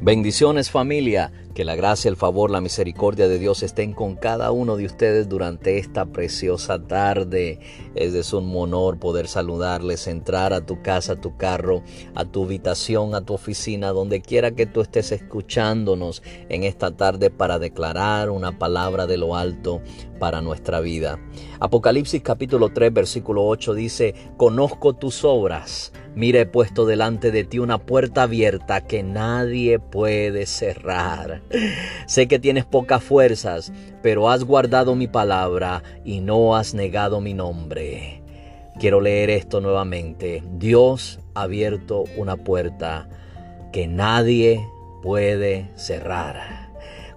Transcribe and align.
Bendiciones 0.00 0.70
familia, 0.70 1.32
que 1.54 1.64
la 1.64 1.74
gracia, 1.74 2.08
el 2.08 2.14
favor, 2.14 2.52
la 2.52 2.60
misericordia 2.60 3.26
de 3.26 3.40
Dios 3.40 3.64
estén 3.64 3.92
con 3.92 4.14
cada 4.14 4.52
uno 4.52 4.76
de 4.76 4.86
ustedes 4.86 5.28
durante 5.28 5.78
esta 5.78 6.06
preciosa 6.06 6.80
tarde. 6.86 7.58
Es 7.96 8.32
un 8.32 8.56
honor 8.56 9.00
poder 9.00 9.26
saludarles, 9.26 10.06
entrar 10.06 10.52
a 10.52 10.64
tu 10.64 10.82
casa, 10.82 11.14
a 11.14 11.20
tu 11.20 11.36
carro, 11.36 11.82
a 12.14 12.24
tu 12.24 12.44
habitación, 12.44 13.16
a 13.16 13.22
tu 13.22 13.34
oficina, 13.34 13.88
donde 13.88 14.22
quiera 14.22 14.52
que 14.52 14.66
tú 14.66 14.82
estés 14.82 15.10
escuchándonos 15.10 16.22
en 16.48 16.62
esta 16.62 16.96
tarde 16.96 17.30
para 17.30 17.58
declarar 17.58 18.30
una 18.30 18.56
palabra 18.56 19.08
de 19.08 19.16
lo 19.16 19.34
alto 19.34 19.82
para 20.20 20.40
nuestra 20.42 20.78
vida. 20.78 21.18
Apocalipsis 21.58 22.22
capítulo 22.22 22.68
3 22.68 22.92
versículo 22.92 23.44
8 23.46 23.74
dice, 23.74 24.14
conozco 24.36 24.92
tus 24.92 25.24
obras 25.24 25.92
Mira, 26.18 26.40
he 26.40 26.46
puesto 26.46 26.84
delante 26.84 27.30
de 27.30 27.44
ti 27.44 27.60
una 27.60 27.78
puerta 27.78 28.24
abierta 28.24 28.80
que 28.80 29.04
nadie 29.04 29.78
puede 29.78 30.46
cerrar. 30.46 31.42
Sé 32.06 32.26
que 32.26 32.40
tienes 32.40 32.64
pocas 32.64 33.04
fuerzas, 33.04 33.72
pero 34.02 34.28
has 34.28 34.42
guardado 34.42 34.96
mi 34.96 35.06
palabra 35.06 35.84
y 36.04 36.20
no 36.20 36.56
has 36.56 36.74
negado 36.74 37.20
mi 37.20 37.34
nombre. 37.34 38.24
Quiero 38.80 39.00
leer 39.00 39.30
esto 39.30 39.60
nuevamente. 39.60 40.42
Dios 40.54 41.20
ha 41.34 41.42
abierto 41.42 42.02
una 42.16 42.34
puerta 42.34 43.08
que 43.72 43.86
nadie 43.86 44.60
puede 45.04 45.70
cerrar. 45.76 46.67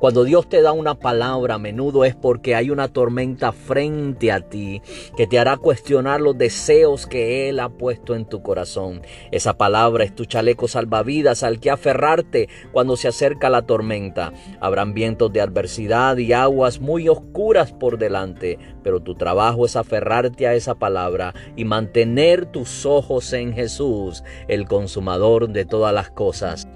Cuando 0.00 0.24
Dios 0.24 0.48
te 0.48 0.62
da 0.62 0.72
una 0.72 0.94
palabra 0.94 1.56
a 1.56 1.58
menudo 1.58 2.06
es 2.06 2.16
porque 2.16 2.54
hay 2.54 2.70
una 2.70 2.88
tormenta 2.88 3.52
frente 3.52 4.32
a 4.32 4.40
ti 4.40 4.80
que 5.14 5.26
te 5.26 5.38
hará 5.38 5.58
cuestionar 5.58 6.22
los 6.22 6.38
deseos 6.38 7.06
que 7.06 7.50
Él 7.50 7.60
ha 7.60 7.68
puesto 7.68 8.14
en 8.14 8.24
tu 8.24 8.42
corazón. 8.42 9.02
Esa 9.30 9.58
palabra 9.58 10.04
es 10.04 10.14
tu 10.14 10.24
chaleco 10.24 10.68
salvavidas 10.68 11.42
al 11.42 11.60
que 11.60 11.70
aferrarte 11.70 12.48
cuando 12.72 12.96
se 12.96 13.08
acerca 13.08 13.50
la 13.50 13.60
tormenta. 13.60 14.32
Habrán 14.58 14.94
vientos 14.94 15.30
de 15.34 15.42
adversidad 15.42 16.16
y 16.16 16.32
aguas 16.32 16.80
muy 16.80 17.10
oscuras 17.10 17.70
por 17.74 17.98
delante, 17.98 18.58
pero 18.82 19.00
tu 19.00 19.16
trabajo 19.16 19.66
es 19.66 19.76
aferrarte 19.76 20.46
a 20.46 20.54
esa 20.54 20.76
palabra 20.76 21.34
y 21.56 21.66
mantener 21.66 22.46
tus 22.46 22.86
ojos 22.86 23.34
en 23.34 23.52
Jesús, 23.52 24.24
el 24.48 24.66
consumador 24.66 25.50
de 25.50 25.66
todas 25.66 25.92
las 25.92 26.10
cosas. 26.10 26.66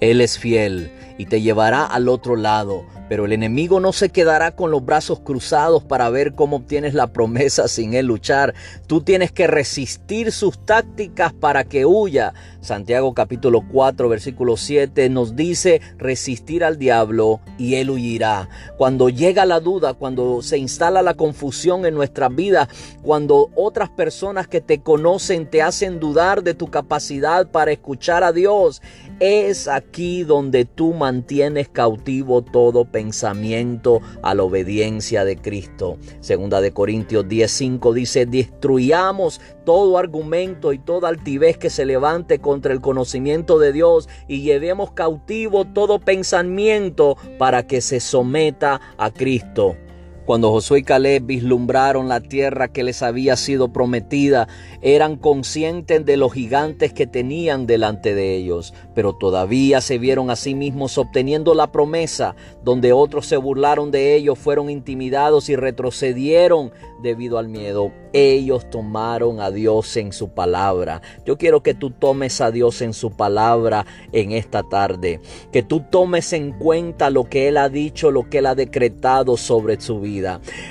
Él 0.00 0.20
es 0.20 0.38
fiel 0.38 0.90
y 1.18 1.26
te 1.26 1.40
llevará 1.40 1.84
al 1.84 2.08
otro 2.08 2.36
lado 2.36 2.84
pero 3.08 3.24
el 3.24 3.32
enemigo 3.32 3.80
no 3.80 3.92
se 3.92 4.08
quedará 4.10 4.52
con 4.52 4.70
los 4.70 4.84
brazos 4.84 5.20
cruzados 5.20 5.84
para 5.84 6.10
ver 6.10 6.34
cómo 6.34 6.56
obtienes 6.56 6.94
la 6.94 7.08
promesa 7.08 7.68
sin 7.68 7.94
él 7.94 8.06
luchar. 8.06 8.54
Tú 8.86 9.00
tienes 9.00 9.32
que 9.32 9.46
resistir 9.46 10.32
sus 10.32 10.58
tácticas 10.64 11.32
para 11.32 11.64
que 11.64 11.86
huya. 11.86 12.34
Santiago 12.60 13.14
capítulo 13.14 13.62
4 13.70 14.08
versículo 14.08 14.56
7 14.56 15.08
nos 15.08 15.36
dice 15.36 15.80
resistir 15.98 16.64
al 16.64 16.78
diablo 16.78 17.40
y 17.58 17.76
él 17.76 17.90
huirá. 17.90 18.48
Cuando 18.76 19.08
llega 19.08 19.46
la 19.46 19.60
duda, 19.60 19.94
cuando 19.94 20.42
se 20.42 20.58
instala 20.58 21.02
la 21.02 21.14
confusión 21.14 21.86
en 21.86 21.94
nuestra 21.94 22.28
vida, 22.28 22.68
cuando 23.02 23.50
otras 23.54 23.88
personas 23.88 24.48
que 24.48 24.60
te 24.60 24.80
conocen 24.80 25.48
te 25.48 25.62
hacen 25.62 26.00
dudar 26.00 26.42
de 26.42 26.54
tu 26.54 26.68
capacidad 26.68 27.46
para 27.46 27.70
escuchar 27.70 28.24
a 28.24 28.32
Dios, 28.32 28.82
es 29.20 29.68
aquí 29.68 30.24
donde 30.24 30.64
tú 30.64 30.92
mantienes 30.92 31.68
cautivo 31.68 32.42
todo 32.42 32.84
pensamiento 32.84 34.00
a 34.22 34.34
la 34.34 34.42
obediencia 34.42 35.24
de 35.24 35.36
Cristo. 35.36 35.98
Segunda 36.20 36.60
de 36.60 36.72
Corintios 36.72 37.26
10:5 37.26 37.92
dice, 37.92 38.26
"Destruyamos 38.26 39.40
todo 39.64 39.98
argumento 39.98 40.72
y 40.72 40.78
toda 40.78 41.08
altivez 41.08 41.56
que 41.56 41.70
se 41.70 41.86
levante 41.86 42.38
contra 42.38 42.72
el 42.72 42.80
conocimiento 42.80 43.58
de 43.58 43.72
Dios 43.72 44.08
y 44.28 44.42
llevemos 44.42 44.92
cautivo 44.92 45.64
todo 45.64 45.98
pensamiento 45.98 47.16
para 47.38 47.66
que 47.66 47.80
se 47.80 48.00
someta 48.00 48.80
a 48.98 49.10
Cristo." 49.10 49.76
Cuando 50.26 50.50
Josué 50.50 50.80
y 50.80 50.82
Caleb 50.82 51.24
vislumbraron 51.24 52.08
la 52.08 52.20
tierra 52.20 52.66
que 52.66 52.82
les 52.82 53.00
había 53.04 53.36
sido 53.36 53.72
prometida, 53.72 54.48
eran 54.82 55.14
conscientes 55.14 56.04
de 56.04 56.16
los 56.16 56.32
gigantes 56.32 56.92
que 56.92 57.06
tenían 57.06 57.68
delante 57.68 58.12
de 58.12 58.34
ellos, 58.34 58.74
pero 58.92 59.12
todavía 59.12 59.80
se 59.80 59.98
vieron 59.98 60.28
a 60.30 60.34
sí 60.34 60.56
mismos 60.56 60.98
obteniendo 60.98 61.54
la 61.54 61.70
promesa, 61.70 62.34
donde 62.64 62.92
otros 62.92 63.26
se 63.26 63.36
burlaron 63.36 63.92
de 63.92 64.16
ellos, 64.16 64.36
fueron 64.36 64.68
intimidados 64.68 65.48
y 65.48 65.54
retrocedieron 65.54 66.72
debido 67.02 67.38
al 67.38 67.48
miedo. 67.48 67.92
Ellos 68.12 68.68
tomaron 68.70 69.40
a 69.40 69.50
Dios 69.50 69.96
en 69.96 70.12
su 70.12 70.30
palabra. 70.30 71.02
Yo 71.24 71.36
quiero 71.36 71.62
que 71.62 71.74
tú 71.74 71.90
tomes 71.90 72.40
a 72.40 72.50
Dios 72.50 72.80
en 72.80 72.94
su 72.94 73.12
palabra 73.12 73.86
en 74.12 74.32
esta 74.32 74.62
tarde. 74.62 75.20
Que 75.52 75.62
tú 75.62 75.84
tomes 75.90 76.32
en 76.32 76.52
cuenta 76.52 77.10
lo 77.10 77.24
que 77.24 77.48
Él 77.48 77.58
ha 77.58 77.68
dicho, 77.68 78.10
lo 78.10 78.28
que 78.28 78.38
Él 78.38 78.46
ha 78.46 78.54
decretado 78.54 79.36
sobre 79.36 79.78
su 79.80 80.00
vida. 80.00 80.15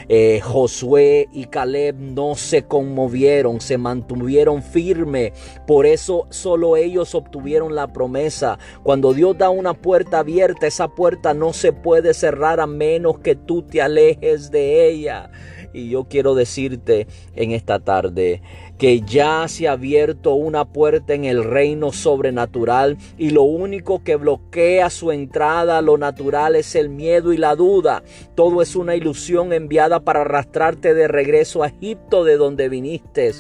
Eh, 0.08 0.40
Josué 0.44 1.28
y 1.32 1.46
Caleb 1.46 1.96
no 2.00 2.36
se 2.36 2.64
conmovieron, 2.64 3.62
se 3.62 3.78
mantuvieron 3.78 4.64
firmes. 4.64 5.34
Por 5.66 5.86
eso 5.86 6.28
solo 6.30 6.78
ellos 6.78 7.16
obtuvieron 7.16 7.76
la 7.76 7.92
promesa. 7.92 8.58
Cuando 8.84 9.14
Dios 9.14 9.38
da 9.38 9.50
una 9.50 9.74
puerta 9.74 10.20
abierta, 10.20 10.68
esa 10.68 10.88
puerta 10.88 11.34
no 11.34 11.54
se 11.54 11.74
puede 11.74 12.14
cerrar 12.14 12.60
a 12.60 12.68
menos 12.68 13.20
que 13.20 13.36
tú 13.36 13.62
te 13.62 13.82
alejes 13.82 14.52
de 14.52 14.90
ella. 14.90 15.30
Y 15.76 15.90
yo 15.90 16.06
quiero 16.06 16.36
decirte 16.36 17.06
en 17.36 17.52
esta 17.52 17.80
tarde 17.80 18.42
que 18.78 19.02
ya 19.02 19.46
se 19.50 19.68
ha 19.68 19.74
abierto 19.74 20.34
una 20.34 20.64
puerta 20.64 21.14
en 21.14 21.26
el 21.26 21.44
reino 21.44 21.92
sobrenatural 21.92 22.98
y 23.18 23.32
lo 23.32 23.44
único 23.44 24.02
que 24.02 24.16
bloquea 24.16 24.90
su 24.90 25.12
entrada 25.12 25.78
a 25.78 25.82
lo 25.82 25.98
natural 25.98 26.56
es 26.56 26.76
el 26.76 26.88
miedo 26.88 27.34
y 27.34 27.38
la 27.38 27.56
duda. 27.56 28.04
Todo 28.36 28.62
es 28.62 28.78
una 28.78 28.96
ilusión 28.96 29.52
enviada 29.52 30.00
para 30.00 30.22
arrastrarte 30.22 30.94
de 30.94 31.10
regreso 31.10 31.62
a 31.62 31.68
Egipto 31.68 32.24
de 32.24 32.38
donde 32.38 32.70
viniste. 32.70 33.34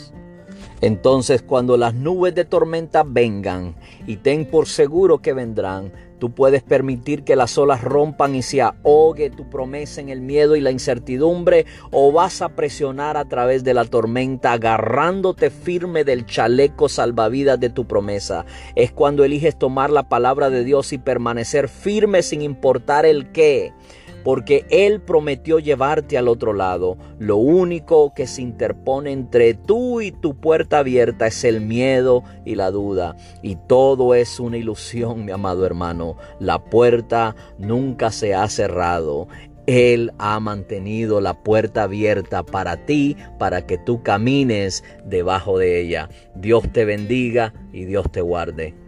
Entonces 0.82 1.42
cuando 1.42 1.78
las 1.78 1.94
nubes 1.94 2.36
de 2.36 2.46
tormenta 2.46 3.04
vengan 3.06 3.76
y 4.08 4.18
ten 4.18 4.50
por 4.50 4.68
seguro 4.68 5.22
que 5.22 5.34
vendrán, 5.34 5.92
Tú 6.20 6.32
puedes 6.32 6.64
permitir 6.64 7.24
que 7.24 7.36
las 7.36 7.58
olas 7.58 7.84
rompan 7.84 8.36
y 8.36 8.42
se 8.42 8.62
ahogue 8.62 9.30
tu 9.30 9.50
promesa 9.50 10.00
en 10.00 10.10
el 10.10 10.22
miedo 10.22 10.56
y 10.56 10.62
la 10.62 10.72
incertidumbre 10.72 11.66
o 11.92 12.12
vas 12.14 12.42
a 12.42 12.50
presionar 12.50 13.18
a 13.18 13.26
través 13.26 13.66
de 13.66 13.74
la 13.74 13.84
tormenta 13.84 14.54
agarrándote 14.54 15.50
firme 15.50 16.06
del 16.06 16.26
chaleco 16.26 16.88
salvavidas 16.88 17.60
de 17.60 17.70
tu 17.70 17.86
promesa. 17.86 18.46
Es 18.76 18.92
cuando 18.92 19.26
eliges 19.26 19.60
tomar 19.60 19.90
la 19.90 20.08
palabra 20.08 20.50
de 20.50 20.64
Dios 20.64 20.94
y 20.94 20.98
permanecer 20.98 21.68
firme 21.68 22.22
sin 22.22 22.42
importar 22.42 23.06
el 23.06 23.32
qué 23.32 23.74
porque 24.26 24.66
Él 24.72 25.02
prometió 25.02 25.60
llevarte 25.60 26.18
al 26.18 26.28
otro 26.28 26.52
lado. 26.52 26.98
Lo 27.20 27.38
único 27.38 28.12
que 28.16 28.26
se 28.26 28.42
interpone 28.42 29.12
entre 29.12 29.54
tú 29.54 30.02
y 30.02 30.12
tu 30.12 30.36
puerta 30.36 30.80
abierta 30.80 31.28
es 31.28 31.44
el 31.44 31.62
miedo 31.62 32.24
y 32.44 32.56
la 32.56 32.72
duda. 32.72 33.16
Y 33.44 33.56
todo 33.56 34.16
es 34.16 34.40
una 34.40 34.58
ilusión, 34.58 35.26
mi 35.26 35.32
amado 35.32 35.64
hermano. 35.64 36.18
La 36.40 36.58
puerta 36.58 37.36
nunca 37.60 38.12
se 38.12 38.34
ha 38.34 38.50
cerrado. 38.50 39.28
Él 39.68 40.12
ha 40.18 40.40
mantenido 40.40 41.22
la 41.22 41.44
puerta 41.44 41.84
abierta 41.84 42.42
para 42.42 42.84
ti, 42.84 43.16
para 43.38 43.68
que 43.68 43.78
tú 43.78 44.02
camines 44.02 44.84
debajo 45.06 45.60
de 45.60 45.82
ella. 45.82 46.10
Dios 46.34 46.64
te 46.72 46.84
bendiga 46.84 47.54
y 47.72 47.86
Dios 47.86 48.12
te 48.12 48.22
guarde. 48.22 48.85